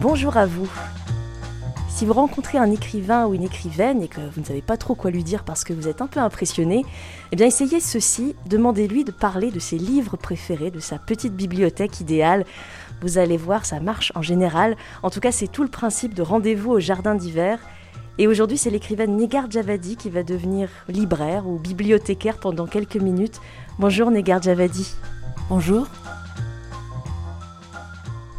[0.00, 0.70] Bonjour à vous.
[1.88, 4.94] Si vous rencontrez un écrivain ou une écrivaine et que vous ne savez pas trop
[4.94, 6.84] quoi lui dire parce que vous êtes un peu impressionné,
[7.32, 12.00] eh bien essayez ceci, demandez-lui de parler de ses livres préférés, de sa petite bibliothèque
[12.00, 12.44] idéale.
[13.02, 14.76] Vous allez voir, ça marche en général.
[15.02, 17.58] En tout cas, c'est tout le principe de rendez-vous au jardin d'hiver.
[18.18, 23.40] Et aujourd'hui, c'est l'écrivaine Negar Javadi qui va devenir libraire ou bibliothécaire pendant quelques minutes.
[23.80, 24.94] Bonjour Negar Javadi.
[25.50, 25.88] Bonjour.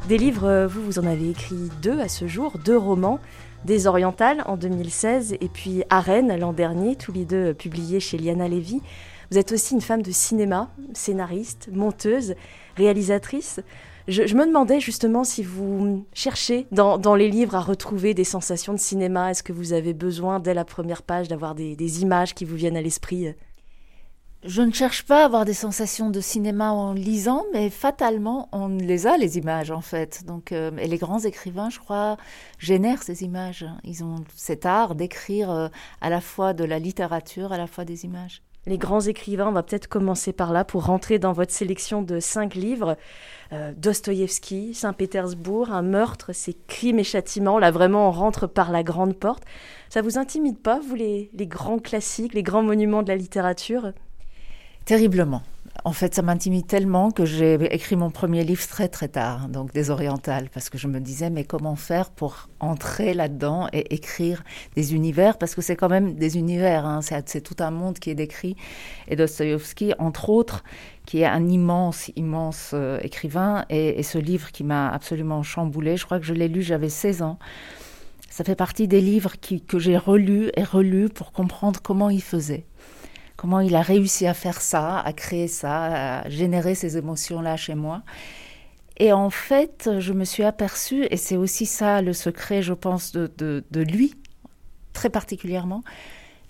[0.09, 3.19] Des livres, euh, vous, vous en avez écrit deux à ce jour, deux romans.
[3.63, 8.47] Des Orientales en 2016 et puis Arène l'an dernier, tous les deux publiés chez Liana
[8.47, 8.81] Levy.
[9.29, 12.33] Vous êtes aussi une femme de cinéma, scénariste, monteuse,
[12.75, 13.59] réalisatrice.
[14.07, 18.79] Je, me demandais justement si vous cherchez dans, les livres à retrouver des sensations de
[18.79, 19.29] cinéma.
[19.29, 22.77] Est-ce que vous avez besoin, dès la première page, d'avoir des images qui vous viennent
[22.77, 23.35] à l'esprit
[24.43, 28.69] je ne cherche pas à avoir des sensations de cinéma en lisant, mais fatalement, on
[28.69, 30.25] les a, les images, en fait.
[30.25, 32.15] Donc, euh, et les grands écrivains, je crois,
[32.57, 33.65] génèrent ces images.
[33.83, 35.67] Ils ont cet art d'écrire euh,
[35.99, 38.41] à la fois de la littérature, à la fois des images.
[38.65, 42.21] Les grands écrivains, on va peut-être commencer par là pour rentrer dans votre sélection de
[42.21, 42.95] cinq livres.
[43.51, 47.59] Euh, Dostoïevski, Saint-Pétersbourg, Un meurtre, c'est crime et châtiment.
[47.59, 49.43] Là, vraiment, on rentre par la grande porte.
[49.89, 53.91] Ça vous intimide pas, vous, les grands classiques, les grands monuments de la littérature?
[54.89, 55.43] Terriblement.
[55.85, 59.71] En fait, ça m'intimide tellement que j'ai écrit mon premier livre très très tard, donc
[59.71, 64.43] des orientales, parce que je me disais mais comment faire pour entrer là-dedans et écrire
[64.75, 67.01] des univers, parce que c'est quand même des univers, hein.
[67.03, 68.55] c'est tout un monde qui est décrit.
[69.07, 70.63] Et Dostoïevski, entre autres,
[71.05, 76.05] qui est un immense, immense euh, écrivain, et, ce livre qui m'a absolument chamboulé, je
[76.05, 77.37] crois que je l'ai lu, j'avais 16 ans.
[78.31, 79.33] Ça fait partie des livres
[79.67, 82.65] que j'ai relus et relus pour comprendre comment il faisait
[83.39, 87.73] comment il a réussi à faire ça, à créer ça, à générer ces émotions-là chez
[87.73, 88.03] moi.
[88.97, 93.13] Et en fait, je me suis aperçue, et c'est aussi ça le secret, je pense,
[93.13, 94.13] de, de, lui,
[94.91, 95.85] très particulièrement,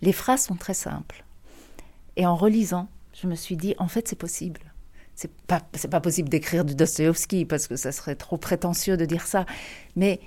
[0.02, 1.24] les phrases sont très simples.
[2.16, 4.62] Et en relisant, je me suis dit, en fait, c'est possible.
[5.14, 9.06] C'est pas, c'est pas possible d'écrire du Dostoevsky parce que ça serait trop prétentieux de
[9.06, 9.46] dire ça.
[9.96, 10.20] Mais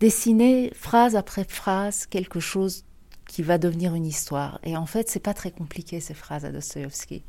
[0.00, 2.86] dessiner phrase après phrase quelque chose
[3.32, 4.60] qui va devenir une histoire.
[4.62, 7.22] Et en fait, c'est pas très compliqué ces phrases à Dostoevsky.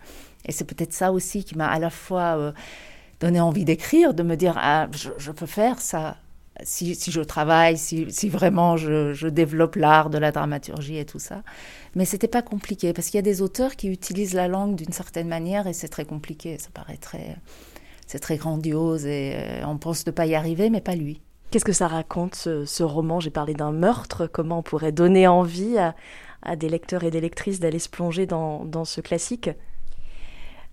[0.46, 2.52] Et c'est peut-être ça aussi qui m'a à la fois euh,
[3.22, 6.18] donné envie d'écrire, de me dire ah je, peux faire ça
[6.62, 11.06] si, si je travaille, si, si vraiment je, je développe l'art de la dramaturgie et
[11.06, 11.42] tout ça.
[11.96, 14.92] Mais c'était pas compliqué parce qu'il y a des auteurs qui utilisent la langue d'une
[14.92, 16.58] certaine manière et c'est très compliqué.
[16.58, 17.38] Ça paraît très
[18.08, 21.22] c'est très grandiose et euh, on pense ne pas y arriver, mais pas lui.
[21.54, 23.20] Qu'est-ce que ça raconte, ce, roman?
[23.20, 24.26] J'ai parlé d'un meurtre.
[24.26, 28.86] Comment on pourrait donner envie à, des lecteurs et des lectrices d'aller se plonger dans,
[28.86, 29.52] ce classique?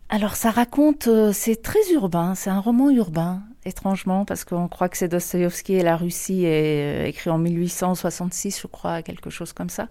[0.08, 4.88] Alors ça raconte, euh, c'est très urbain, c'est un roman urbain, étrangement, parce qu'on croit
[4.88, 9.52] que c'est Dostoïevski et la Russie, est euh, écrit en 1866, je crois, quelque chose
[9.52, 9.88] comme ça.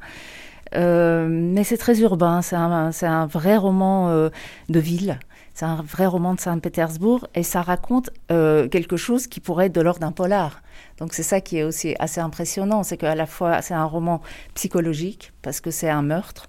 [0.74, 4.12] Euh, mais c'est très urbain, c'est un, un, vrai roman
[4.70, 5.20] de ville.
[5.54, 9.76] C'est un vrai roman de Saint-Pétersbourg et ça raconte euh, quelque chose qui pourrait être
[9.76, 10.62] de l'ordre d'un polar.
[10.98, 14.22] Donc c'est ça qui est aussi assez impressionnant, c'est qu'à la fois c'est un roman
[14.54, 16.48] psychologique parce que c'est un meurtre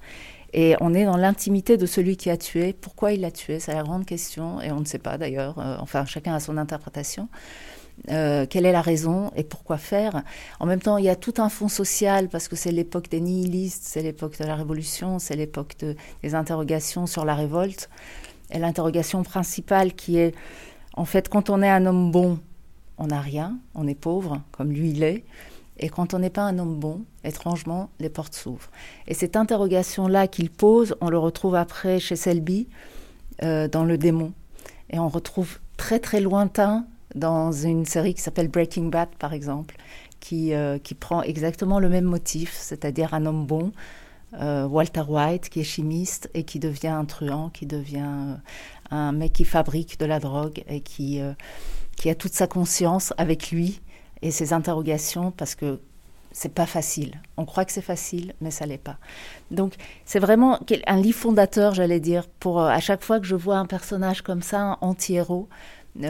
[0.53, 2.72] et on est dans l'intimité de celui qui a tué.
[2.72, 3.60] Pourquoi il l'a tué?
[3.60, 5.59] C'est la grande question et on ne sait pas d'ailleurs.
[5.59, 7.28] Euh, enfin chacun a son interprétation.
[8.09, 10.22] Euh, quelle est la raison et pourquoi faire?
[10.59, 13.21] En même temps, il y a tout un fond social parce que c'est l'époque des
[13.21, 15.77] nihilistes, c'est l'époque de la révolution, c'est l'époque
[16.22, 17.91] des interrogations sur la révolte
[18.50, 20.34] et l'interrogation principale qui est,
[20.94, 22.38] en fait, quand on est un homme bon,
[22.99, 25.25] on n'a rien, on est pauvre, comme lui il est.
[25.78, 28.71] Et quand on n'est pas un homme bon, étrangement, les portes s'ouvrent.
[29.09, 32.69] Et cette interrogation-là qu'il pose, on le retrouve après chez Selby,
[33.43, 34.33] euh, dans Le démon.
[34.91, 36.84] Et on retrouve très très lointain
[37.15, 39.77] dans une série qui s'appelle Breaking Bad, par exemple,
[40.21, 43.72] qui, euh, qui prend exactement le même motif, c'est-à-dire un homme bon
[44.34, 48.34] euh, Walter White, qui est chimiste et qui devient un truand, qui devient euh,
[48.91, 51.32] un mec qui fabrique de la drogue et qui, euh,
[51.96, 53.80] qui a toute sa conscience avec lui
[54.22, 55.80] et ses interrogations parce que
[56.32, 57.21] c'est pas facile.
[57.36, 58.98] On croit que c'est facile, mais ça l'est pas.
[59.50, 59.74] Donc
[60.04, 63.66] c'est vraiment un livre fondateur, j'allais dire, pour à chaque fois que je vois un
[63.66, 65.48] personnage comme ça, anti-héros,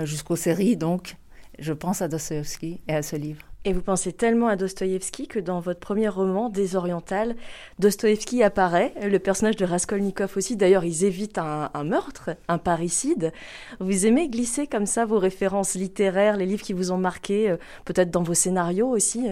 [0.04, 1.16] jusqu'aux séries, donc
[1.58, 3.49] je pense à Dostoevsky et à ce livre.
[3.66, 7.36] Et vous pensez tellement à Dostoïevski que dans votre premier roman, Désoriental,
[7.78, 10.56] Dostoïevski apparaît, le personnage de Raskolnikov aussi.
[10.56, 13.32] D'ailleurs, ils évitent un, meurtre, un parricide.
[13.78, 17.56] Vous aimez glisser comme ça vos références littéraires, les livres qui vous ont marqué, euh,
[17.84, 19.28] peut-être dans vos scénarios aussi?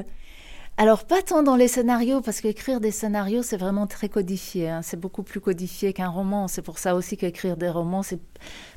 [0.77, 4.69] Alors pas tant dans les scénarios, parce qu'écrire des scénarios, c'est vraiment très codifié.
[4.69, 4.83] Hein.
[4.83, 6.49] C'est beaucoup plus codifié qu'un roman.
[6.49, 8.21] C'est pour ça aussi qu'écrire des romans, c'est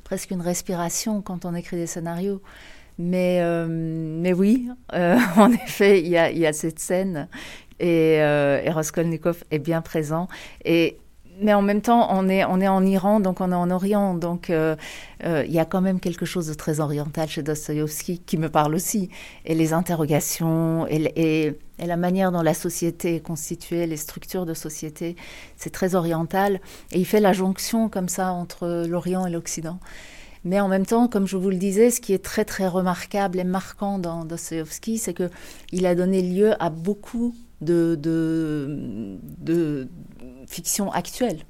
[0.06, 2.42] presque une respiration quand on écrit des scénarios.
[2.98, 7.28] Mais, euh, mais oui, euh, en effet, il y a, cette scène
[7.80, 10.28] et, euh, et Raskolnikov est bien présent.
[10.66, 10.98] Et
[11.42, 14.14] mais en même temps, on est, on est en Iran, donc on est en Orient.
[14.14, 14.76] Donc euh,
[15.20, 18.76] il y a quand même quelque chose de très oriental chez Dostoïevski qui me parle
[18.76, 19.10] aussi.
[19.46, 25.16] Et les interrogations et, la manière dont la société est constituée, les structures de société,
[25.58, 26.62] c'est très oriental.
[26.92, 29.80] Et il fait la jonction comme ça entre l'Orient et l'Occident.
[30.44, 33.40] Mais en même temps, comme je vous le disais, ce qui est très très remarquable
[33.40, 35.30] et marquant dans Dostoïevski, c'est que
[35.72, 39.88] il a donné lieu à beaucoup de, de, de
[40.48, 41.44] fiction actuelle.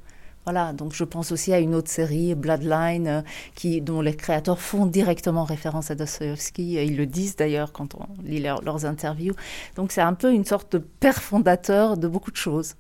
[0.46, 3.22] Voilà, donc je pense aussi à une autre série, Bloodline, euh,
[3.54, 6.84] qui, dont les créateurs font directement référence à Dostoevsky.
[6.84, 9.36] Ils le disent d'ailleurs quand on lit leur, leurs interviews.
[9.76, 12.74] Donc c'est un peu une sorte de père fondateur de beaucoup de choses.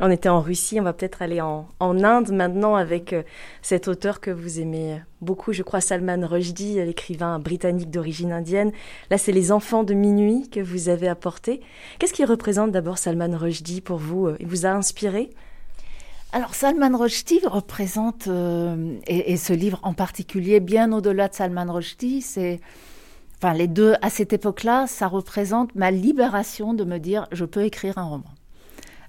[0.00, 3.22] On était en Russie, on va peut-être aller en, en, Inde maintenant avec euh,
[3.62, 8.72] cet auteur que vous aimez beaucoup, je crois, Salman Rushdie, l'écrivain britannique d'origine indienne.
[9.10, 11.60] Là, c'est Les Enfants de minuit que vous avez apporté.
[11.98, 15.30] Qu'est-ce qu'il représente d'abord Salman Rushdie pour vous Il vous a inspiré?
[16.32, 21.72] Alors Salman Rushdie représente, euh, et, et, ce livre en particulier, bien au-delà de Salman
[21.72, 22.60] Rushdie, c'est,
[23.36, 27.62] enfin les deux à cette époque-là, ça représente ma libération de me dire je peux
[27.62, 28.34] écrire un roman.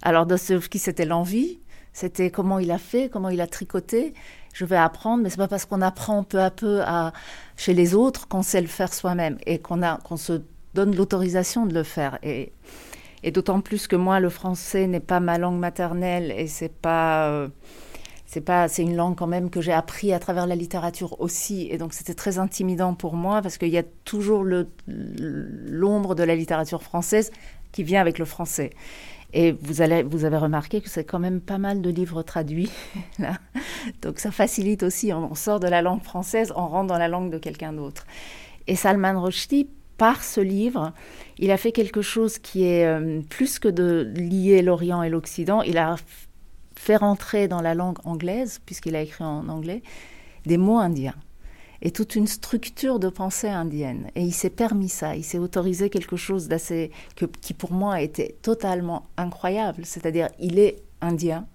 [0.06, 1.58] Alors Dostoevsky, c'était l'envie,
[1.92, 4.14] c'était comment il a fait, comment il a tricoté.
[4.54, 7.12] Je vais apprendre, mais c'est pas parce qu'on apprend peu à peu à,
[7.58, 10.44] chez les autres qu'on sait le faire soi-même et qu'on a qu'on se
[10.76, 12.20] donne l'autorisation de le faire.
[12.22, 12.54] Et,
[13.24, 17.28] et d'autant plus que moi, le français n'est pas ma langue maternelle et c'est pas
[17.30, 17.48] euh,
[18.28, 21.68] c'est pas c'est une langue quand même que j'ai appris à travers la littérature aussi
[21.72, 26.22] et donc c'était très intimidant pour moi parce qu'il y a toujours le l'ombre de
[26.22, 27.32] la littérature française
[27.72, 28.70] qui vient avec le français.
[29.38, 32.72] Et vous, avez remarqué que c'est quand même pas mal de livres traduits.
[34.02, 37.30] Donc ça facilite aussi, on sort de la langue française, on rentre dans la langue
[37.32, 38.06] de quelqu'un d'autre.
[38.68, 39.68] Et Salman Rushdie,
[39.98, 40.94] par ce livre,
[41.38, 45.62] il a fait quelque chose qui est euh, plus que de lier l'Orient et l'Occident,
[45.64, 45.98] il a
[46.78, 49.84] fait rentrer dans la langue anglaise, puisqu'il a écrit en anglais,
[50.46, 51.16] des mots indiens
[51.82, 54.10] et toute une structure de pensée indienne.
[54.16, 56.92] Et il s'est permis ça, il s'est autorisé quelque chose d'assez
[57.42, 59.86] qui pour moi était totalement incroyable.
[59.86, 61.48] C'est-à-dire, il est indien,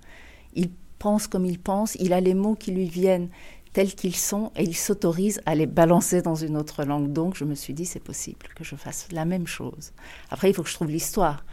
[0.54, 3.28] il pense comme il pense, il a les mots qui lui viennent
[3.72, 7.12] tels qu'ils sont et il s'autorise à les balancer dans une autre langue.
[7.12, 9.92] Donc je me suis dit, c'est possible que je fasse la même chose.
[10.30, 11.44] Après, il faut que je trouve l'histoire.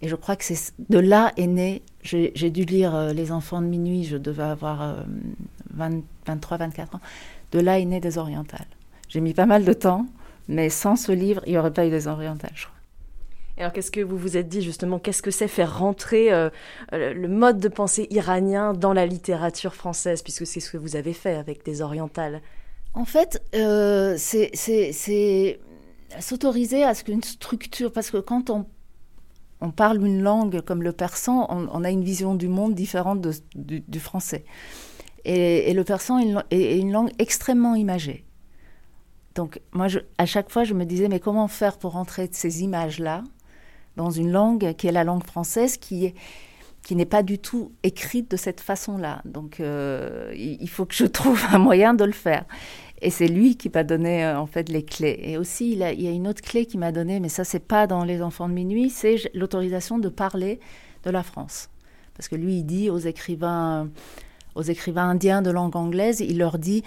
[0.00, 1.82] Et je crois que c'est de là est né.
[2.02, 5.02] J'ai dû lire euh, Les enfants de minuit, je devais avoir euh,
[5.74, 7.00] 20, 23, 24 ans.
[7.52, 8.66] De là est né des orientales.
[9.08, 10.06] J'ai mis pas mal de temps,
[10.48, 12.76] mais sans ce livre, il n'y aurait pas eu des orientales, je crois.
[13.58, 16.48] Alors qu'est-ce que vous vous êtes dit justement Qu'est-ce que c'est faire rentrer euh,
[16.90, 21.12] le mode de pensée iranien dans la littérature française, puisque c'est ce que vous avez
[21.12, 22.40] fait avec des orientales?
[22.94, 25.60] En fait, euh, c'est
[26.18, 28.66] s'autoriser à ce qu'une structure, parce que quand on,
[29.60, 33.20] on parle une langue comme le persan, on, on a une vision du monde différente
[33.20, 34.44] de, du, du français.
[35.24, 36.18] Et, le persan
[36.50, 38.24] est une langue extrêmement imagée.
[39.34, 39.86] Donc, moi,
[40.18, 43.24] à chaque fois, je me disais, mais comment faire pour entrer ces images-là
[43.96, 46.14] dans une langue qui est la langue française, qui est
[46.84, 49.22] qui n'est pas du tout écrite de cette façon-là?
[49.24, 52.44] Donc, euh, il faut que je trouve un moyen de le faire.
[53.00, 55.18] Et c'est lui qui m'a donné euh, en fait les clés.
[55.22, 57.64] Et aussi, il, il y a une autre clé qui m'a donné, mais ça, c'est
[57.64, 60.58] pas dans Les Enfants de minuit, c'est l'autorisation de parler
[61.04, 61.68] de la France.
[62.14, 63.88] Parce que lui, il dit aux écrivains
[64.54, 66.82] aux écrivains indiens de langue anglaise, il leur dit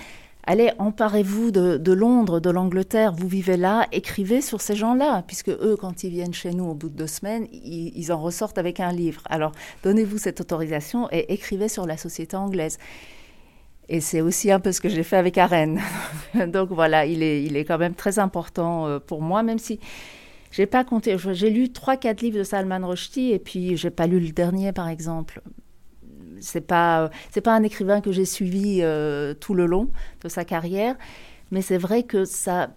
[0.47, 5.75] Allez, emparez-vous de, Londres, de l'Angleterre, vous vivez là, écrivez sur ces gens-là, puisque eux,
[5.79, 8.79] quand ils viennent chez nous au bout de deux semaines, ils, ils en ressortent avec
[8.79, 9.23] un livre.
[9.25, 9.53] Alors,
[9.83, 12.77] donnez-vous cette autorisation et écrivez sur la société anglaise.
[13.89, 15.81] Et c'est aussi un peu ce que j'ai fait avec Arène.
[16.47, 19.79] Donc voilà, il est, il est quand même très important euh, pour moi, même si
[20.51, 21.17] j'ai pas compté.
[21.33, 24.73] J'ai lu trois, quatre livres de Salman Rushdie et puis j'ai pas lu le dernier,
[24.73, 25.41] par exemple
[26.45, 29.89] c'est pas c'est pas un écrivain que j'ai suivi euh, tout le long
[30.21, 30.95] de sa carrière,
[31.51, 32.69] mais c'est vrai que ça,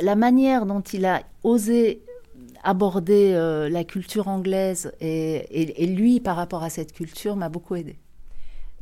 [0.00, 2.02] la manière dont il a osé
[2.64, 7.48] aborder euh, la culture anglaise et, et, et, lui par rapport à cette culture m'a
[7.48, 7.96] beaucoup aidé.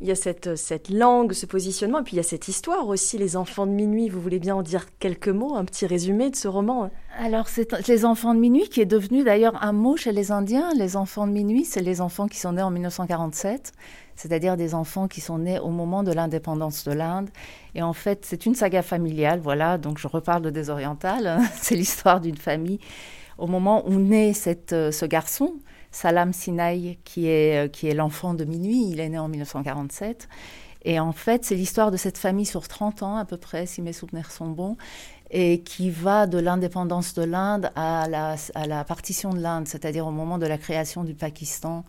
[0.01, 2.89] Il y a cette, cette langue, ce positionnement, et puis il y a cette histoire
[2.89, 4.09] aussi, Les Enfants de minuit.
[4.09, 7.87] Vous voulez bien en dire quelques mots, un petit résumé de ce roman Alors, c'est
[7.87, 10.73] Les Enfants de minuit qui est devenu d'ailleurs un mot chez les Indiens.
[10.77, 13.73] Les Enfants de minuit, c'est les enfants qui sont nés en 1947,
[14.17, 17.31] c'est-à-dire des enfants qui sont nés au moment de l'indépendance de l'Inde.
[17.77, 21.39] Et en fait, c'est une saga familiale, voilà, donc je reparle de des orientales.
[21.55, 22.81] c'est l'histoire d'une famille.
[23.39, 25.55] Au moment où naît cette, ce garçon,
[25.95, 30.29] Salam Sinaï, qui est, euh, qui est l'enfant de minuit, il est né en 1947.
[30.85, 33.81] Et en fait, c'est l'histoire de cette famille sur 30 ans à peu près, si
[33.81, 34.77] mes souvenirs sont bons,
[35.31, 40.05] et qui va de l'indépendance de l'Inde à la, à la partition de l'Inde, c'est-à-dire
[40.05, 41.85] au moment de la création du Pakistan.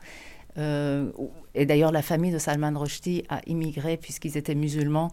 [0.59, 1.11] Euh,
[1.55, 5.09] et d'ailleurs, la famille de Salman Rushdie a immigré puisqu'ils étaient musulmans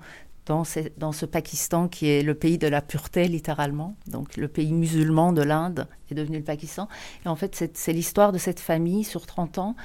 [0.47, 3.95] dans ce, Pakistan qui est le pays de la pureté, littéralement.
[4.09, 6.89] Donc, le pays musulman de l'Inde est devenu le Pakistan.
[7.25, 9.77] Et en fait, c'est l'histoire de cette famille sur 30 ans.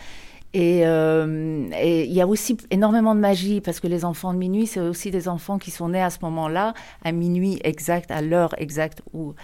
[0.55, 4.65] Euh, et il y a aussi énormément de magie parce que les enfants de minuit,
[4.65, 6.73] c'est aussi des enfants qui sont nés à ce moment-là,
[7.03, 9.35] à minuit exact, à l'heure exacte où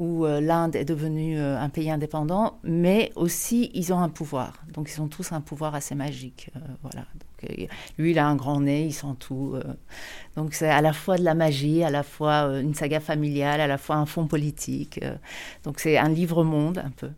[0.00, 4.64] euh, l'Inde est devenue euh, un pays indépendant, mais aussi ils ont un pouvoir.
[4.72, 6.50] Donc ils ont tous un pouvoir assez magique.
[6.82, 7.06] Voilà.
[7.98, 9.56] Lui, il a un grand nez, il sent tout.
[10.36, 13.66] donc c'est à la fois de la magie, à la fois une saga familiale, à
[13.66, 15.00] la fois un fond politique.
[15.64, 17.10] donc c'est un livre-monde un peu.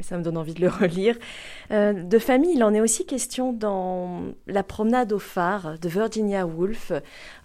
[0.00, 1.16] Ça me donne envie de le relire.
[1.70, 6.46] Euh, de famille, il en est aussi question dans La promenade au phare de Virginia
[6.46, 6.92] Woolf.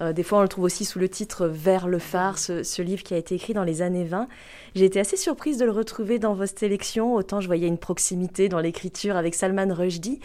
[0.01, 3.03] Euh, des fois, on le trouve aussi sous le titre Vers le phare, ce, livre
[3.03, 4.27] qui a été écrit dans les années 20.
[4.75, 7.15] J'ai été assez surprise de le retrouver dans vos sélections.
[7.15, 10.19] Autant je voyais une proximité dans l'écriture avec Salman Rushdie.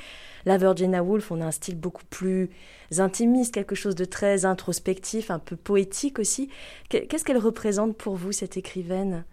[0.47, 2.51] La Virginia Woolf, on a un style beaucoup plus
[2.99, 6.49] intimiste, quelque chose de très introspectif, un peu poétique aussi.
[6.89, 9.25] Qu'est-ce qu'elle représente pour vous, cette écrivaine?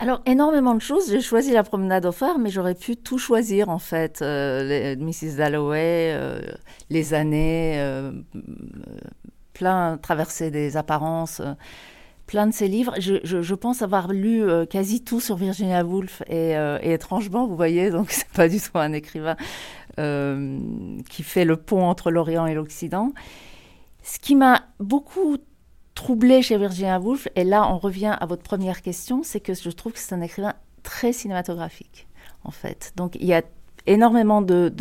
[0.00, 1.10] Alors, énormément de choses.
[1.10, 4.22] J'ai choisi la promenade au phare, mais j'aurais pu tout choisir, en fait.
[4.22, 5.36] Euh, Mrs.
[5.36, 6.40] Dalloway, euh,
[6.88, 8.10] les années, euh,
[9.52, 11.42] plein, traverser des apparences,
[12.26, 12.94] plein de ses livres.
[12.98, 16.22] Je, pense avoir lu quasi tout sur Virginia Woolf.
[16.30, 19.36] Et, et étrangement, vous voyez, donc c'est pas du tout un écrivain
[19.98, 23.12] qui fait le pont entre l'Orient et l'Occident.
[24.02, 25.36] Ce qui m'a beaucoup
[26.00, 29.68] troublé chez Virginia Woolf, et là on revient à votre première question, c'est que je
[29.68, 32.06] trouve que c'est un écrivain très cinématographique,
[32.42, 32.94] en fait.
[32.96, 33.42] Donc il y a
[33.86, 34.72] énormément de,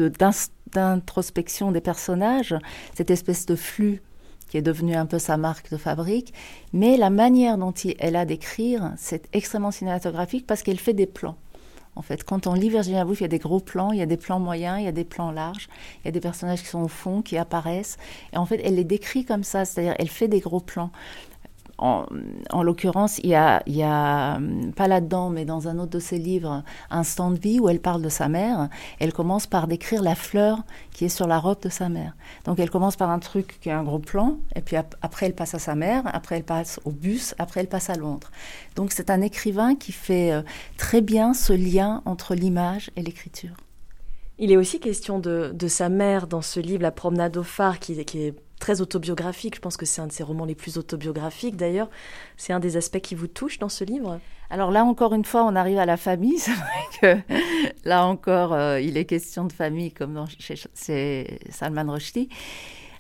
[0.72, 2.56] d'introspection des personnages,
[2.94, 4.02] cette espèce de flux
[4.48, 6.34] qui est devenu un peu sa marque de fabrique,
[6.72, 11.36] mais la manière dont elle a d'écrire, c'est extrêmement cinématographique parce qu'elle fait des plans.
[12.00, 14.02] En fait, quand on lit Virginia Woolf, il y a des gros plans, il y
[14.02, 15.68] a des plans moyens, il y a des plans larges,
[16.02, 17.98] il y a des personnages qui sont au fond, qui apparaissent.
[18.32, 20.92] Et en fait, elle les décrit comme ça, c'est-à-dire elle fait des gros plans
[21.80, 26.64] en, l'occurrence, il y a, hum, pas là-dedans, mais dans un autre de ses livres,
[26.90, 28.70] Instant de vie, où elle parle de sa mère.
[29.00, 32.16] Elle commence par décrire la fleur qui est sur la robe de sa mère.
[32.46, 35.36] Donc elle commence par un truc qui est un gros plan, et puis après elle
[35.36, 38.32] passe à sa mère, après elle passe au bus, après elle passe à Londres.
[38.76, 40.42] Donc c'est un écrivain qui fait euh,
[40.78, 43.56] très bien ce lien entre l'image et l'écriture.
[44.38, 47.80] Il est aussi question de, de, sa mère dans ce livre, La promenade au phare,
[47.80, 49.56] qui, qui est très autobiographique.
[49.56, 51.90] Je pense que c'est un de ses romans les plus autobiographiques d'ailleurs.
[52.38, 54.20] C'est un des aspects qui vous touche dans ce livre?
[54.52, 56.38] Alors là encore une fois, on arrive à la famille.
[56.38, 57.34] C'est vrai que
[57.86, 62.30] là encore, euh, il est question de famille comme dans, chez, Salman Rushdie.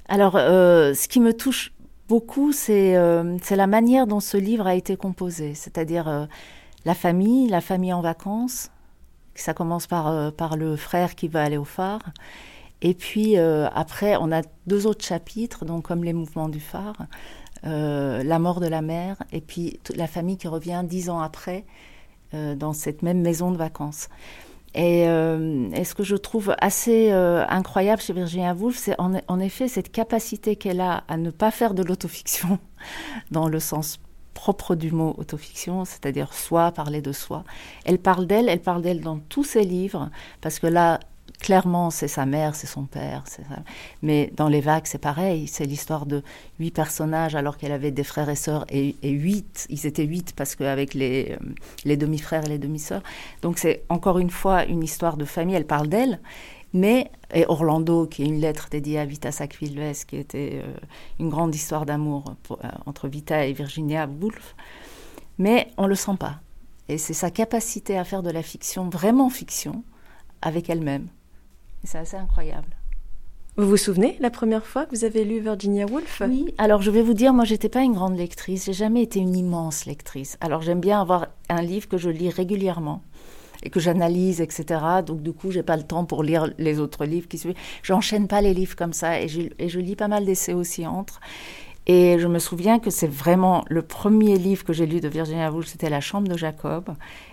[0.07, 1.73] Alors euh, ce qui me touche
[2.07, 5.53] beaucoup, euh, c'est la manière dont ce livre a été composé.
[5.53, 6.27] C'est-à-dire
[6.85, 8.71] la famille, la famille en vacances.
[9.35, 12.01] Ça commence par le frère qui va aller au phare.
[12.81, 17.07] Et puis euh, après, on a deux autres chapitres, donc comme les mouvements du phare,
[17.65, 21.65] euh, la mort de la mère, et puis la famille qui revient dix ans après
[22.33, 24.07] euh, dans cette même maison de vacances.
[24.75, 29.91] Et, ce que je trouve assez incroyable chez Virginia Woolf, c'est en, en, effet cette
[29.91, 32.59] capacité qu'elle a à ne pas faire de l'autofiction
[33.31, 33.99] dans le sens
[34.35, 37.43] propre du mot autofiction, c'est-à-dire soi, parler de soi.
[37.83, 40.09] Elle parle d'elle, elle parle d'elle dans tous ses livres,
[40.39, 40.99] parce que là,
[41.39, 43.23] clairement, c'est sa mère, c'est son père.
[44.01, 45.47] Mais dans Les Vagues, c'est pareil.
[45.47, 46.21] C'est l'histoire de
[46.59, 49.65] huit personnages alors qu'elle avait des frères et sœurs et, huit.
[49.69, 51.45] Ils étaient huit parce qu'avec les, euh,
[51.85, 53.03] les demi-frères et les demi-sœurs.
[53.41, 55.55] Donc c'est encore une fois une histoire de famille.
[55.55, 56.19] Elle parle d'elle.
[56.73, 60.73] Mais, et Orlando, qui est une lettre dédiée à Vita Sackville qui était euh,
[61.19, 62.55] une grande histoire d'amour euh,
[62.85, 64.55] entre Vita et Virginia Woolf.
[65.39, 66.41] Mais on ne le sent pas.
[66.87, 69.83] Et c'est sa capacité à faire de la fiction, vraiment fiction,
[70.41, 71.07] avec elle-même.
[71.83, 72.75] C'est assez incroyable.
[73.57, 76.21] Vous vous souvenez la première fois que vous avez lu Virginia Woolf?
[76.25, 79.19] Oui, alors je vais vous dire, moi j'étais pas une grande lectrice, j'ai jamais été
[79.19, 80.37] une immense lectrice.
[80.39, 83.03] Alors j'aime bien avoir un livre que je lis régulièrement
[83.63, 84.79] et que j'analyse, etc.
[85.05, 87.57] Donc du coup, j'ai pas le temps pour lire les autres livres qui suivent.
[87.83, 90.87] J'enchaîne pas les livres comme ça et je, et je lis pas mal d'essais aussi
[90.87, 91.19] entre.
[91.85, 95.51] Et je me souviens que c'est vraiment le premier livre que j'ai lu de Virginia
[95.51, 96.91] Woolf, c'était La Chambre de Jacob.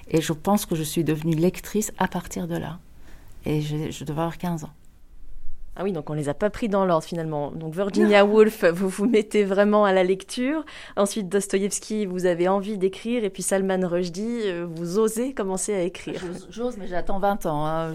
[0.09, 2.79] Et je pense que je suis devenue lectrice à partir de là
[3.47, 4.71] et je, devais avoir 15 ans.
[5.79, 7.53] Ah oui, donc on les a pas pris dans l'ordre finalement.
[7.53, 10.65] Donc Virginia Woolf, vous vous mettez vraiment à la lecture.
[10.97, 13.25] Ensuite Dostoïevski, vous avez envie d'écrire.
[13.25, 16.23] Et puis Salman Rushdie, euh, vous osez commencer à écrire.
[16.51, 17.67] J'ose, mais j'attends 20 ans.
[17.67, 17.93] Hein.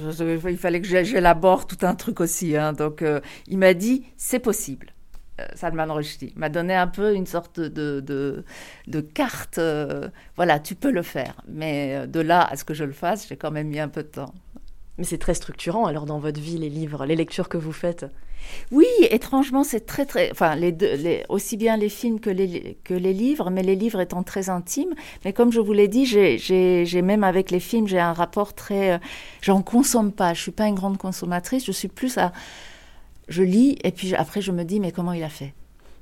[0.48, 2.56] il fallait que j'élabore tout un truc aussi.
[2.56, 2.74] Hein.
[2.74, 4.94] Donc euh, il m'a dit, c'est possible.
[5.40, 6.34] euh, Salman Rushdie.
[6.36, 8.46] m'a donné un peu une sorte de, de,
[8.86, 9.58] de carte.
[9.58, 11.42] Euh, voilà, tu peux le faire.
[11.48, 14.04] Mais de là à ce que je le fasse, j'ai quand même mis un peu
[14.04, 14.36] de temps.
[14.98, 18.06] Mais c'est très structurant alors dans votre vie, les livres, les lectures que vous faites
[18.72, 20.30] Oui, étrangement, c'est très, très.
[20.32, 24.02] Enfin, les deux, aussi bien les films que les, que les livres, mais les livres
[24.02, 24.94] étant très intimes.
[25.26, 29.00] Mais comme je vous l'ai dit, j'ai même avec les films, j'ai un rapport très.
[29.42, 30.34] J'en consomme pas.
[30.34, 31.66] Je suis pas une grande consommatrice.
[31.66, 32.32] Je suis plus à
[33.32, 35.54] je lis et puis après je me dis mais comment il a fait?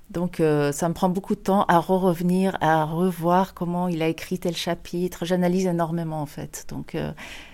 [0.10, 4.08] Donc euh, ça me prend beaucoup de temps à re-revenir, à revoir comment il a
[4.08, 5.24] écrit tel chapitre.
[5.26, 6.66] J'analyse énormément en fait.
[6.70, 7.12] Donc euh,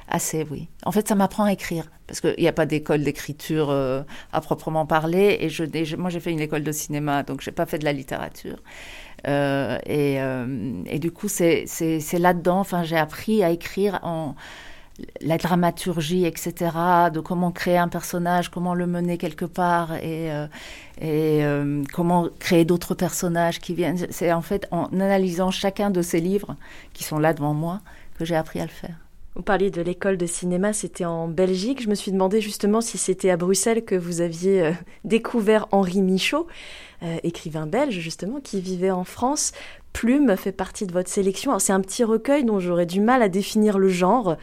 [0.08, 0.70] assez oui.
[0.86, 4.40] En fait ça m'apprend à écrire parce qu'il n'y a pas d'école d'écriture euh, à
[4.40, 7.86] proprement parler et moi j'ai fait une école de cinéma donc j'ai pas fait de
[7.86, 8.58] la littérature.
[9.26, 10.20] Et,
[10.86, 11.66] et, du coup c'est
[12.14, 12.60] là-dedans.
[12.60, 14.36] Enfin j'ai appris à écrire en
[15.22, 16.54] la dramaturgie, etc.,
[17.14, 20.48] de comment créer un personnage, comment le mener quelque part et, euh,
[21.02, 24.08] euh, comment créer d'autres personnages qui viennent.
[24.10, 26.56] C'est en fait en analysant chacun de ces livres
[26.94, 27.82] qui sont là devant moi
[28.18, 28.96] que j'ai appris à le faire.
[29.36, 31.84] Vous parliez de l'école de cinéma, c'était en Belgique.
[31.84, 34.72] Je me suis demandé justement si c'était à Bruxelles que vous aviez euh,
[35.04, 36.48] découvert Henri Michaud,
[37.24, 39.52] écrivain belge justement, qui vivait en France.
[39.96, 41.58] Plume fait partie de votre sélection.
[41.58, 44.36] C'est un petit recueil dont j'aurais du mal à définir le genre,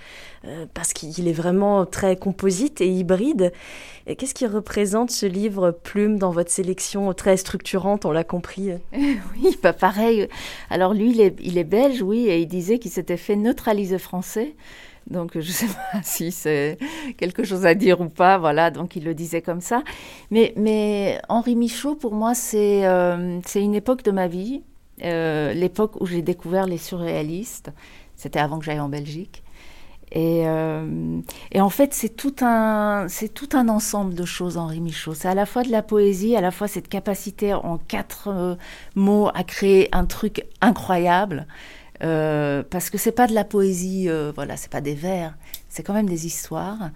[0.47, 3.53] euh, parce qu'il est vraiment très composite et hybride.
[4.07, 9.57] Qu'est-ce qui représente ce livre Plume dans votre sélection très structurante, on l'a compris Oui,
[9.61, 10.27] pas pareil.
[10.71, 14.55] Alors lui, il est belge, oui, et il disait qu'il s'était fait neutraliser français.
[15.09, 16.79] Donc, je ne sais pas si c'est
[17.17, 18.39] quelque chose à dire ou pas.
[18.39, 19.83] Voilà, donc il le disait comme ça.
[20.31, 24.63] Mais, mais Henri Michaud, pour moi, c'est euh, une époque de ma vie.
[25.03, 27.73] Euh, l'époque où j'ai découvert les surréalistes.
[28.15, 29.43] C'était avant que j'aille en Belgique.
[30.15, 31.21] Et, euh,
[31.53, 35.15] et, en fait, c'est tout un, tout un ensemble de choses, Henri Michaud.
[35.15, 38.59] C'est à la fois de la poésie, à la fois cette capacité en quatre
[38.95, 41.47] mots à créer un truc incroyable.
[42.03, 45.37] Parce que c'est pas de la poésie, voilà, c'est pas des vers,
[45.69, 46.91] c'est quand même des histoires.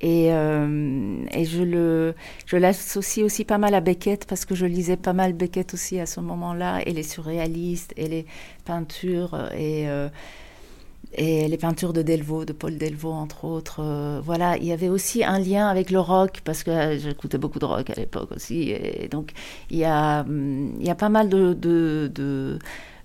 [0.00, 2.14] Et, euh, et je le,
[2.46, 6.00] je l'associe aussi pas mal à Beckett parce que je lisais pas mal Beckett aussi
[6.00, 8.26] à ce moment-là et les surréalistes et les
[8.64, 10.08] peintures et euh,
[11.14, 13.80] et les peintures de Delvaux, de Paul Delvaux entre autres.
[13.82, 17.58] Euh, voilà, il y avait aussi un lien avec le rock parce que j'écoutais beaucoup
[17.58, 18.70] de rock à l'époque aussi.
[18.70, 19.32] Et donc
[19.70, 22.58] il y a, il y a pas mal de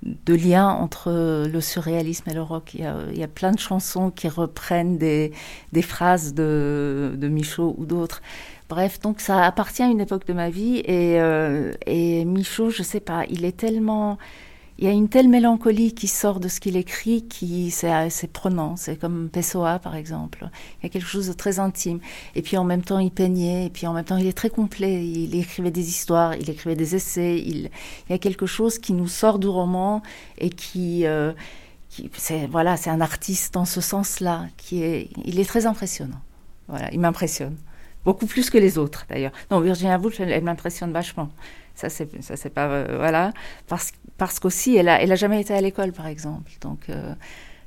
[0.06, 2.74] de lien entre le surréalisme et le rock.
[2.76, 5.32] Il y a, il y a plein de chansons qui reprennent des,
[5.72, 8.22] des phrases de, de Michaud ou d'autres.
[8.70, 12.84] Bref, donc ça appartient à une époque de ma vie et, euh, et Michaud, je
[12.84, 14.18] sais pas, il est tellement
[14.78, 18.76] il y a une telle mélancolie qui sort de ce qu'il écrit qui c'est prenant.
[18.76, 20.50] C'est comme Pessoa par exemple.
[20.80, 22.00] Il y a quelque chose de très intime.
[22.36, 23.68] Et puis en même temps il peignait.
[23.68, 25.06] Et puis en même temps il est très complet.
[25.06, 27.38] Il écrivait des histoires, il écrivait des essais.
[27.40, 27.70] Il,
[28.10, 30.02] y a quelque chose qui nous sort du roman
[30.40, 31.32] et qui, euh,
[31.90, 36.20] qui c'est voilà, c'est un artiste dans ce sens-là qui est, il est très impressionnant.
[36.68, 37.56] Voilà, il m'impressionne
[38.04, 39.32] beaucoup plus que les autres d'ailleurs.
[39.52, 41.30] Non, Virginia Woolf, elle, elle m'impressionne vachement.
[41.76, 43.32] Ça, c'est, ça, c'est pas, euh, voilà,
[43.68, 46.52] parce, parce qu'aussi, elle a, elle a jamais été à l'école, par exemple.
[46.62, 47.14] Donc, euh,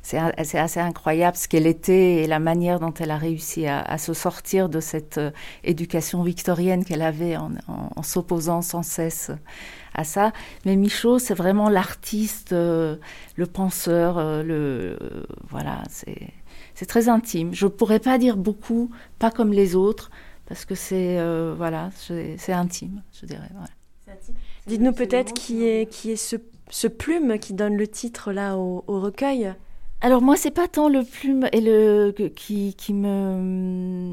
[0.01, 3.83] c'est, c'est assez incroyable ce qu'elle était et la manière dont elle a réussi à,
[3.83, 5.31] à se sortir de cette euh,
[5.63, 9.31] éducation victorienne qu'elle avait en, en, s'opposant sans cesse
[9.95, 10.33] à ça.
[10.65, 12.99] Mais Michaud, c'est vraiment l'artiste, le
[13.53, 14.97] penseur, le,
[15.51, 16.29] voilà, c'est,
[16.75, 17.53] c'est très intime.
[17.53, 20.11] Je pourrais pas dire beaucoup, pas comme les autres,
[20.47, 21.19] parce que c'est,
[21.57, 23.49] voilà, c'est, c'est intime, je dirais.
[23.53, 23.69] Voilà.
[24.67, 26.37] Dites-nous peut-être qui est, qui est ce,
[26.71, 29.55] ce, plume qui donne le titre là au, au recueil.
[30.01, 34.13] Alors moi, c'est pas tant le plume et le qui, qui me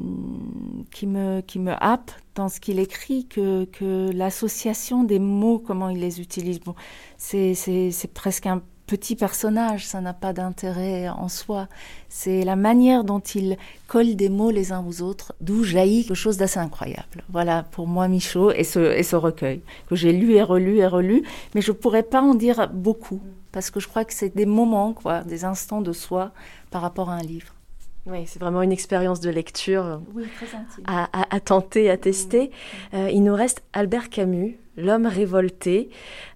[0.92, 5.90] qui me qui me happe dans ce qu'il écrit que que l'association des mots, comment
[5.90, 6.60] il les utilise.
[6.60, 6.74] Bon,
[7.18, 11.68] c'est c'est c'est presque un petit personnage, ça n'a pas d'intérêt en soi.
[12.10, 16.16] C'est la manière dont il colle des mots les uns aux autres, d'où jaillit quelque
[16.16, 17.24] chose d'assez incroyable.
[17.30, 20.88] Voilà pour moi Michaud et ce, et ce recueil que j'ai lu et relu et
[20.88, 23.22] relu, mais je pourrais pas en dire beaucoup
[23.52, 26.32] parce que je crois que c'est des moments, quoi, des instants de soi
[26.72, 27.54] par rapport à un livre.
[28.06, 30.46] Oui, c'est vraiment une expérience de lecture oui, très
[30.86, 32.52] à, à, à, tenter, à tester.
[32.94, 32.96] Mmh.
[32.96, 35.90] Euh, il nous reste Albert Camus, L'homme révolté.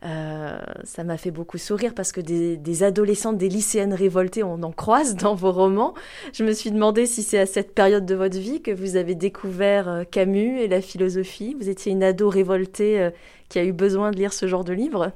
[0.05, 4.71] Euh, ça m'a fait beaucoup sourire parce que des, adolescentes, des lycéennes révoltées, on en
[4.71, 5.93] croise dans vos romans.
[6.33, 9.15] Je me suis demandé si c'est à cette période de votre vie que vous avez
[9.15, 11.55] découvert euh, Camus et la philosophie.
[11.59, 13.09] Vous étiez une ado révoltée euh,
[13.49, 15.11] qui a eu besoin de lire ce genre de livre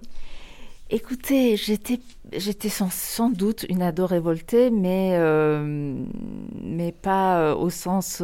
[0.89, 1.99] Écoutez, j'étais,
[2.33, 5.17] j'étais sans, doute une ado révoltée, mais,
[6.61, 8.21] mais pas au sens,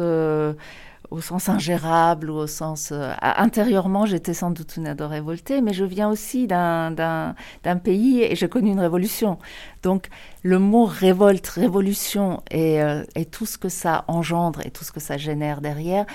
[1.10, 2.90] au sens ingérable ou au sens...
[2.92, 7.34] Euh, intérieurement, j'étais sans doute une ado révoltée, mais je viens aussi d'un
[7.82, 9.38] pays et j'ai connu une révolution.
[9.82, 10.08] Donc
[10.42, 14.92] le mot révolte, révolution et, euh, et, tout ce que ça engendre et tout ce
[14.92, 16.06] que ça génère derrière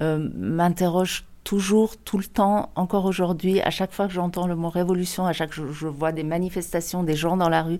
[0.00, 4.68] euh, m'interroge toujours, tout le temps, encore aujourd'hui, à chaque fois que j'entends le mot
[4.68, 7.78] révolution, à chaque fois que je, vois des manifestations, des gens dans la rue,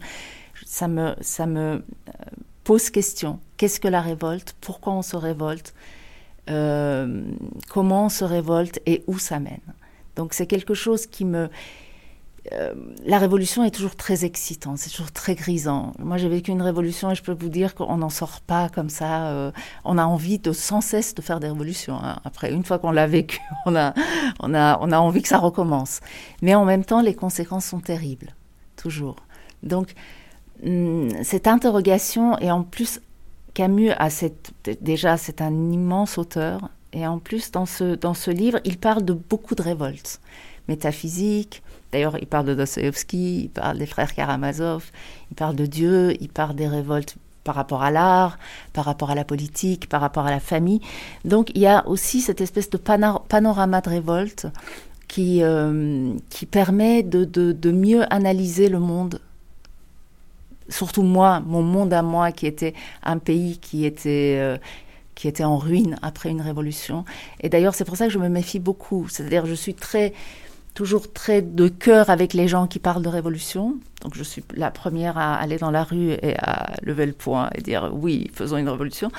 [0.66, 1.84] ça me, ça me
[2.64, 3.38] pose question.
[3.56, 4.56] Qu'est-ce que la révolte?
[4.60, 5.74] Pourquoi on se révolte?
[6.50, 7.22] Euh,
[7.68, 9.60] comment on se révolte et où ça mène.
[10.16, 11.48] Donc c'est quelque chose qui me...
[12.50, 12.74] Euh,
[13.04, 15.92] la révolution est toujours très excitant, c'est toujours très grisant.
[16.00, 18.88] Moi j'ai vécu une révolution et je peux vous dire qu'on n'en sort pas comme
[18.88, 19.28] ça.
[19.28, 19.52] Euh,
[19.84, 21.98] on a envie de sans cesse de faire des révolutions.
[22.02, 22.18] Hein.
[22.24, 23.94] Après, une fois qu'on l'a vécu, on a,
[24.40, 26.00] on, a, on a envie que ça recommence.
[26.42, 28.34] Mais en même temps, les conséquences sont terribles,
[28.74, 29.16] toujours.
[29.62, 29.94] Donc
[30.66, 33.00] hum, cette interrogation et en plus
[33.54, 34.08] Camus a
[34.80, 36.70] déjà, c'est un immense auteur.
[36.92, 40.20] Et en plus, dans ce, livre, il parle de beaucoup de révoltes
[40.68, 41.62] métaphysiques.
[41.90, 44.90] D'ailleurs, il parle de Dostoevsky, il parle des frères Karamazov,
[45.30, 48.38] il parle de Dieu, il parle des révoltes par rapport à l'art,
[48.72, 50.80] par rapport à la politique, par rapport à la famille.
[51.24, 54.46] Donc, il y a aussi cette espèce de panorama de révolte
[55.08, 59.20] qui, euh, qui permet de mieux analyser le monde
[60.72, 64.56] surtout moi, mon monde à moi, qui était un pays qui était, euh,
[65.14, 67.04] qui était en ruine après une révolution.
[67.40, 69.08] Et d'ailleurs, c'est pour ça que je me méfie beaucoup.
[69.08, 70.12] C'est-à-dire, je suis très,
[70.74, 73.76] toujours très de cœur avec les gens qui parlent de révolution.
[74.02, 77.50] Donc, je suis la première à aller dans la rue et à lever le poing
[77.54, 79.10] et dire oui, faisons une révolution.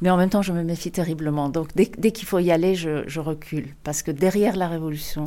[0.00, 1.48] Mais en même temps, je me méfie terriblement.
[1.48, 3.74] Donc, dès, qu'il faut y aller, je, je recule.
[3.82, 5.24] Parce que derrière la révolution,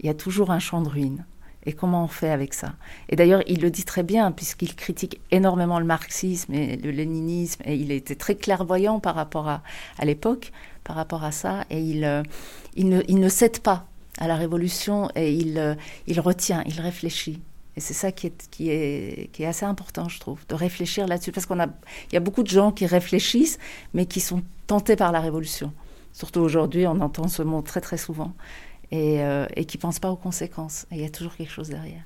[0.00, 1.24] il y a toujours un champ de ruines.
[1.66, 2.72] Et comment on fait avec ça?
[3.10, 7.62] Et d'ailleurs, il le dit très bien, puisqu'il critique énormément le marxisme et le léninisme,
[7.66, 9.62] et il était très clairvoyant par rapport à,
[9.98, 10.52] à l'époque,
[10.84, 12.22] par rapport à ça, et il, euh,
[12.76, 13.86] il, ne, il cède pas
[14.18, 15.74] à la révolution, et il, euh,
[16.06, 17.40] il retient, il réfléchit.
[17.76, 21.06] Et c'est ça qui est, qui, est, qui est assez important, je trouve, de réfléchir
[21.06, 21.68] là-dessus, parce qu'on a,
[22.12, 23.58] y a beaucoup de gens qui réfléchissent,
[23.92, 25.72] mais qui sont tentés par la révolution.
[26.12, 28.32] Surtout aujourd'hui, on entend ce mot très très souvent
[28.90, 30.86] et, euh, et qui ne pensent pas aux conséquences.
[30.90, 32.02] il y a toujours quelque chose derrière.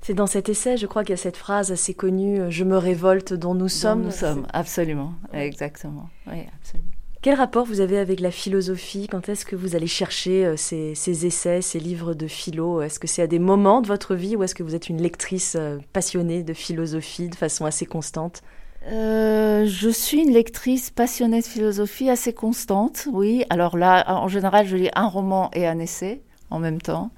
[0.00, 2.64] C'est dans cet essai, je crois qu'il y a cette phrase assez connue euh, Je
[2.64, 4.02] me révolte dont nous sommes.
[4.02, 6.10] nous sommes, absolument, exactement.
[6.26, 6.90] Oui, absolument.
[7.22, 9.08] Quel rapport vous avez avec la philosophie?
[9.10, 12.82] Quand est-ce que vous allez chercher euh, ces, ces, essais, ces livres de philo?
[12.82, 15.00] Est-ce que c'est à des moments de votre vie ou est-ce que vous êtes une
[15.00, 15.56] lectrice
[15.94, 18.42] passionnée de philosophie de façon assez constante?
[18.86, 23.44] Euh, je suis une lectrice passionnée de philosophie assez constante, oui.
[23.50, 26.20] Alors là, en général, je lis un roman et un essai
[26.50, 27.10] en même temps.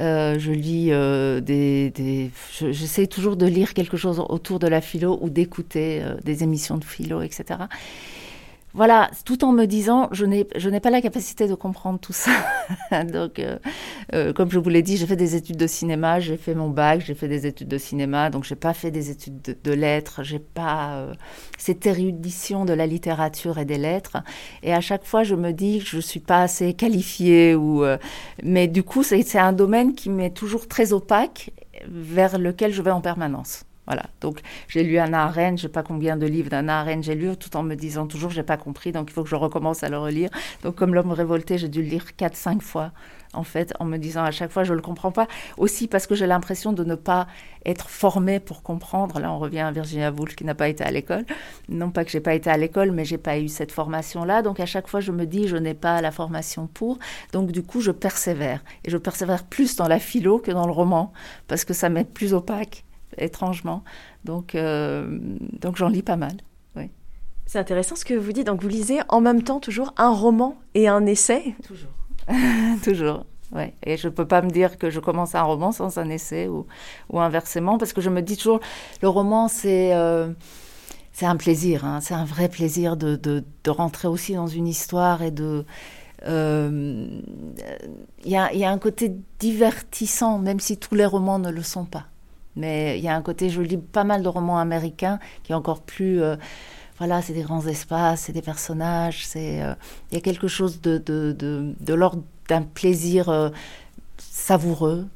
[0.00, 4.80] Euh, je lis euh, des, des j'essaie toujours de lire quelque chose autour de la
[4.80, 7.58] philo ou d'écouter des émissions de philo, etc
[8.72, 12.12] voilà, tout en me disant, je n'ai, je n'ai pas la capacité de comprendre tout
[12.12, 12.30] ça.
[13.04, 13.58] donc, euh,
[14.14, 16.68] euh, comme je vous l'ai dit, j'ai fait des études de cinéma, j'ai fait mon
[16.68, 20.22] bac, j'ai fait des études de cinéma, donc j'ai pas fait des études de, lettres,
[20.22, 21.14] j'ai pas euh,
[21.58, 24.18] cette érudition de la littérature et des lettres.
[24.62, 27.84] Et à chaque fois, je me dis que je suis pas assez qualifiée ou,
[28.42, 31.52] mais du coup, c'est un domaine qui m'est toujours très opaque,
[31.88, 33.64] vers lequel je vais en permanence.
[33.90, 34.04] Voilà.
[34.20, 37.36] Donc, j'ai lu Anna Arendt, je sais pas combien de livres d'Anna Arendt j'ai lu,
[37.36, 39.88] tout en me disant toujours, j'ai pas compris, donc il faut que je recommence à
[39.88, 40.30] le relire.
[40.62, 42.92] Donc, comme L'homme révolté, j'ai dû le lire quatre, cinq fois,
[43.32, 45.26] en fait, en me disant à chaque fois, je le comprends pas.
[45.56, 47.26] Aussi parce que j'ai l'impression de ne pas
[47.66, 49.18] être formée pour comprendre.
[49.18, 51.24] Là, on revient à Virginia Woolf qui n'a pas été à l'école.
[51.68, 54.42] Non pas que j'ai pas été à l'école, mais j'ai pas eu cette formation-là.
[54.42, 57.00] Donc, à chaque fois, je me dis, je n'ai pas la formation pour.
[57.32, 58.62] Donc, du coup, je persévère.
[58.84, 61.12] Et je persévère plus dans la philo que dans le roman,
[61.48, 62.84] parce que ça m'est plus opaque
[63.18, 63.82] étrangement.
[64.24, 65.18] Donc, euh,
[65.60, 66.32] donc j'en lis pas mal.
[66.76, 66.90] Oui.
[67.46, 68.46] C'est intéressant ce que vous dites.
[68.46, 71.54] Donc vous lisez en même temps toujours un roman et un essai?
[71.66, 71.90] Toujours.
[72.84, 73.26] toujours.
[73.52, 73.74] Ouais.
[73.84, 76.46] Et je ne peux pas me dire que je commence un roman sans un essai
[76.46, 76.66] ou,
[77.08, 78.60] ou inversement, parce que je me dis toujours,
[79.02, 80.28] le roman, c'est euh,
[81.12, 82.00] c'est un plaisir, hein.
[82.00, 85.64] c'est un vrai plaisir de, de, de, rentrer aussi dans une histoire et de...
[86.22, 87.20] Il euh,
[88.24, 91.86] y, a, y a un côté divertissant, même si tous les romans ne le sont
[91.86, 92.06] pas.
[92.56, 95.54] Mais il y a un côté, je lis pas mal de romans américains qui est
[95.54, 96.22] encore plus.
[96.22, 96.36] Euh,
[96.98, 99.62] voilà, c'est des grands espaces, c'est des personnages, c'est.
[99.62, 99.74] Euh,
[100.10, 103.50] il y a quelque chose de, l'ordre d'un plaisir euh,
[104.18, 105.06] savoureux,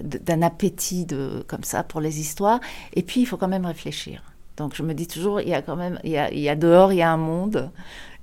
[0.00, 2.60] d'un appétit de, comme ça pour les histoires.
[2.94, 4.22] Et puis, il faut quand même réfléchir.
[4.56, 6.00] Donc, je me dis toujours, il y a quand même.
[6.02, 7.70] Il y a, dehors, il y a un monde.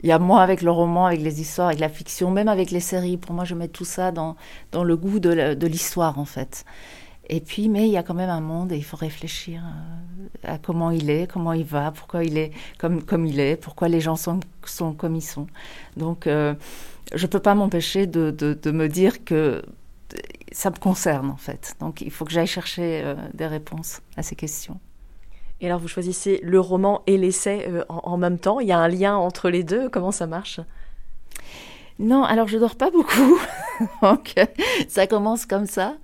[0.03, 2.71] Il y a moi avec le roman, avec les histoires, avec la fiction, même avec
[2.71, 3.15] les séries.
[3.15, 4.35] Pour moi, je mets tout ça dans
[4.73, 6.65] le goût de l'histoire, en fait.
[7.27, 10.53] Et puis, mais il y a quand même un monde et il faut réfléchir euh,
[10.53, 13.87] à comment il est, comment il va, pourquoi il est comme, comme il est, pourquoi
[13.87, 15.47] les gens sont, sont comme ils sont.
[15.97, 16.53] Donc, euh,
[17.13, 19.63] je ne peux pas m'empêcher de, de, me dire que
[20.51, 21.75] ça me concerne en fait.
[21.79, 24.79] Donc, il faut que j'aille chercher euh, des réponses à ces questions.
[25.61, 28.59] Et alors, vous choisissez le roman et l'essai en, en même temps.
[28.59, 29.89] Il y a un lien entre les deux.
[29.89, 30.59] Comment ça marche?
[31.99, 33.39] Non, alors je dors pas beaucoup.
[34.01, 34.33] donc
[34.87, 35.95] ça commence comme ça.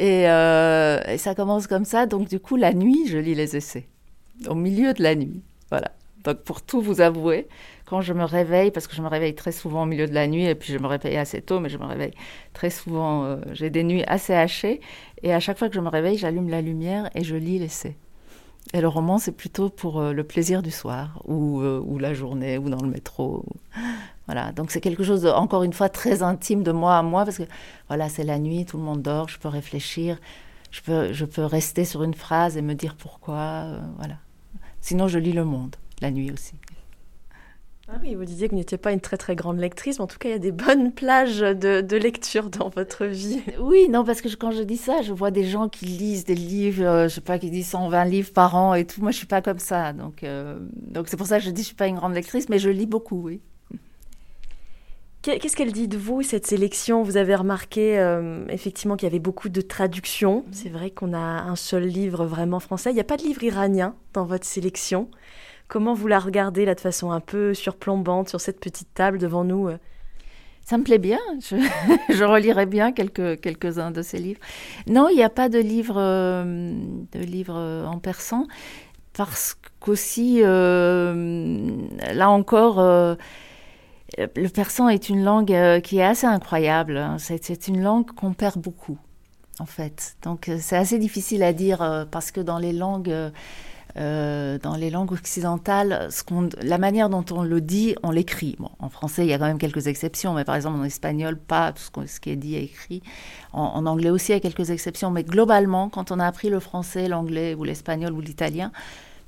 [0.00, 2.06] Euh, et, ça commence comme ça.
[2.06, 3.88] Donc du coup, la nuit, je lis les essais.
[4.48, 5.42] Au milieu de la nuit.
[5.70, 5.90] Voilà.
[6.24, 7.48] Donc pour tout vous avouer,
[7.86, 10.28] quand je me réveille, parce que je me réveille très souvent au milieu de la
[10.28, 12.12] nuit, et puis je me réveille assez tôt, mais je me réveille
[12.52, 14.80] très souvent, euh, j'ai des nuits assez hachées,
[15.22, 17.96] et à chaque fois que je me réveille, j'allume la lumière et je lis l'essai.
[18.72, 22.56] Et le roman, c'est plutôt pour euh, le plaisir du soir, ou, ou la journée,
[22.58, 23.44] ou dans le métro.
[24.32, 27.26] Voilà, donc c'est quelque chose, de, encore une fois, très intime de moi à moi,
[27.26, 27.42] parce que
[27.88, 30.18] voilà, c'est la nuit, tout le monde dort, je peux réfléchir,
[30.70, 34.14] je peux, je peux rester sur une phrase et me dire pourquoi, euh, voilà.
[34.80, 36.54] Sinon, je lis Le Monde, la nuit aussi.
[37.88, 40.06] Ah oui, vous disiez que vous n'étiez pas une très très grande lectrice, mais en
[40.06, 43.42] tout cas, il y a des bonnes plages de, lecture dans votre vie.
[43.60, 46.34] Oui, non, parce que quand je dis ça, je vois des gens qui lisent des
[46.34, 49.02] livres, euh, je sais pas, qui disent 120 livres par an et tout.
[49.02, 49.92] Moi, je suis pas comme ça.
[49.92, 52.14] Donc, euh, donc c'est pour ça que je dis que je suis pas une grande
[52.14, 53.42] lectrice, mais je lis beaucoup, oui.
[55.22, 57.04] Qu'est-ce qu'elle dit de vous, cette sélection?
[57.04, 60.38] Vous avez remarqué euh, effectivement qu'il y avait beaucoup de traductions.
[60.38, 60.52] Mhm.
[60.52, 62.90] C'est vrai qu'on a un seul livre vraiment français.
[62.90, 65.08] Il n'y a pas de livre iranien dans votre sélection.
[65.68, 69.44] Comment vous la regardez là de façon un peu surplombante sur cette petite table devant
[69.44, 69.78] nous euh?
[70.64, 71.18] ça me plaît bien.
[71.40, 74.40] Je, relirai bien quelques, quelques-uns de ces livres.
[74.88, 76.74] Non, il n'y a pas de livre, euh,
[77.12, 78.46] de livre en persan
[79.12, 83.18] parce qu'aussi, là encore,
[84.18, 86.96] le persan est une langue euh, qui est assez incroyable.
[86.96, 87.16] Hein.
[87.18, 88.98] C'est une langue qu'on perd beaucoup,
[89.58, 90.16] en fait.
[90.22, 93.14] Donc euh, c'est assez difficile à dire euh, parce que dans les langues,
[93.94, 96.08] dans les langues occidentales,
[96.62, 98.56] la manière dont on le dit, on l'écrit.
[98.78, 101.72] en français, il y a quand même quelques exceptions, mais par exemple en espagnol, pas
[101.72, 103.02] tout ce, qui est dit et écrit.
[103.52, 106.48] En, en, anglais aussi, il y a quelques exceptions, mais globalement, quand on a appris
[106.48, 108.72] le français, l'anglais ou l'espagnol ou l'italien,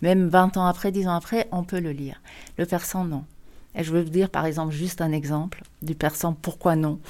[0.01, 2.23] même 20 ans après, 10 ans après, on peut le lire.
[2.57, 3.25] Le persan, non.
[3.75, 7.01] Et je veux vous dire par exemple juste un exemple du persan pourquoi non.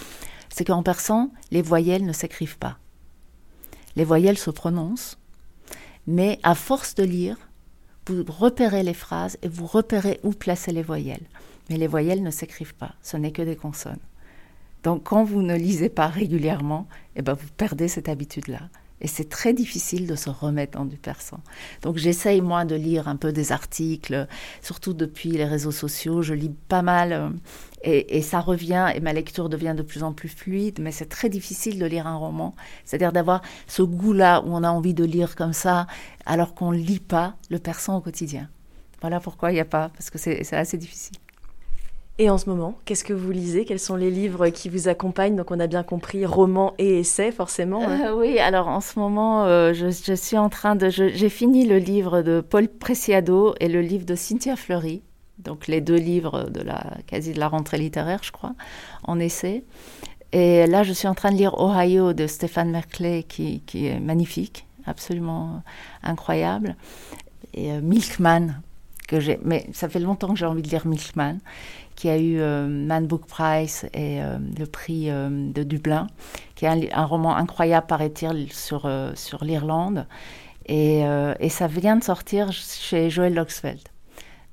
[0.49, 2.79] C'est qu'en persan, les voyelles ne s'écrivent pas.
[3.97, 5.19] Les voyelles se prononcent,
[6.07, 7.37] mais à force de lire,
[8.07, 11.27] vous repérez les phrases et vous repérez où placer les voyelles.
[11.71, 14.01] Mais les voyelles ne s'écrivent pas, ce n'est que des consonnes.
[14.83, 18.61] Donc quand vous ne lisez pas régulièrement, eh ben, vous perdez cette habitude-là.
[19.01, 21.41] Et c'est très difficile de se remettre dans du persan.
[21.83, 24.27] Donc j'essaye, moi, de lire un peu des articles,
[24.63, 26.23] surtout depuis les réseaux sociaux.
[26.23, 27.29] Je lis pas mal euh,
[27.83, 31.29] et, ça revient et ma lecture devient de plus en plus fluide, mais c'est très
[31.29, 32.55] difficile de lire un roman.
[32.85, 35.87] C'est-à-dire d'avoir ce goût-là où on a envie de lire comme ça,
[36.25, 38.49] alors qu'on ne lit pas le persan au quotidien.
[39.01, 41.17] Voilà pourquoi il n'y a pas, parce que c'est assez difficile.
[42.19, 43.65] Et en ce moment, qu'est-ce que vous lisez?
[43.65, 45.35] Quels sont les livres qui vous accompagnent?
[45.35, 47.83] Donc on a bien compris romans et essais forcément.
[47.89, 48.11] Hein.
[48.11, 50.91] Euh, oui, alors en ce moment, euh, je, suis en train de...
[50.91, 55.03] J'ai fini le livre de Paul Preciado et le livre de Cynthia Fleury.
[55.39, 58.55] Donc les deux livres de la quasi de la rentrée littéraire, je crois,
[59.03, 59.65] en essai.
[60.31, 63.99] Et là, je suis en train de lire Ohio de Stéphane Merkley, qui, qui est
[63.99, 65.63] magnifique, absolument
[66.05, 66.77] incroyable.
[67.55, 68.61] Et euh, Milkman,
[69.45, 71.39] Mais ça fait longtemps que j'ai envie de lire Milkman
[71.95, 76.07] qui a eu euh, Man Book Prize et euh, le prix euh, de Dublin,
[76.55, 80.07] qui est un, roman incroyable, paraît-il, sur, sur l'Irlande.
[80.67, 81.03] Et,
[81.41, 83.83] et, ça vient de sortir chez Joël Loxfeld.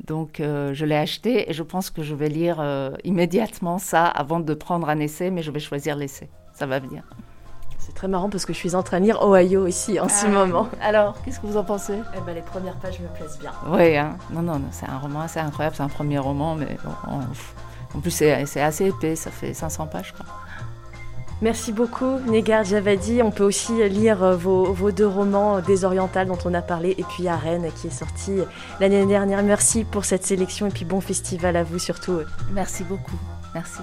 [0.05, 2.61] Donc je l'ai acheté et je pense que je vais lire
[3.05, 6.29] immédiatement ça avant de prendre un essai, mais je vais choisir l'essai.
[6.53, 7.03] Ça va bien.
[7.91, 10.25] C'est très marrant parce que je suis en train de lire Ohio ici en ce
[10.25, 10.29] ah.
[10.29, 10.69] moment.
[10.81, 11.99] Alors, qu'est-ce que vous en pensez?
[12.15, 13.51] Eh ben, Les premières pages me plaisent bien.
[13.67, 14.15] Oui, hein.
[14.31, 15.75] non, non, c'est un roman assez incroyable.
[15.75, 16.77] C'est un premier roman, mais
[17.93, 19.17] en plus, c'est assez épais.
[19.17, 20.25] Ça fait 500 pages, quoi.
[21.41, 23.21] Merci beaucoup, Negar Javadi.
[23.23, 26.95] On peut aussi lire euh, vos, vos, deux romans, euh, Désoriental, dont on a parlé,
[26.97, 28.37] et puis Arène, qui est sorti
[28.79, 29.43] l'année dernière.
[29.43, 32.19] Merci pour cette sélection, et puis bon festival à vous surtout.
[32.53, 33.19] Merci beaucoup.
[33.53, 33.81] Merci.